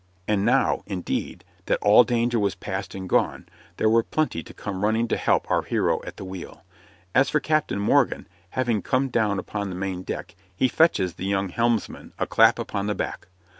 And 0.27 0.43
now, 0.43 0.81
indeed, 0.87 1.43
that 1.67 1.77
all 1.79 2.03
danger 2.03 2.39
was 2.39 2.55
past 2.55 2.95
and 2.95 3.07
gone, 3.07 3.45
there 3.77 3.87
were 3.87 4.01
plenty 4.01 4.41
to 4.41 4.51
come 4.51 4.83
running 4.83 5.07
to 5.09 5.15
help 5.15 5.45
our 5.51 5.61
hero 5.61 6.01
at 6.07 6.17
the 6.17 6.25
wheel. 6.25 6.63
As 7.13 7.29
for 7.29 7.39
Captain 7.39 7.77
Morgan, 7.79 8.27
having 8.57 8.81
come 8.81 9.09
down 9.09 9.37
upon 9.37 9.69
the 9.69 9.75
main 9.75 10.01
deck, 10.01 10.33
he 10.55 10.67
fetches 10.67 11.13
the 11.13 11.25
young 11.27 11.49
helmsman 11.49 12.13
a 12.17 12.25
clap 12.25 12.57
upon 12.57 12.87
the 12.87 12.95
back. 12.95 13.27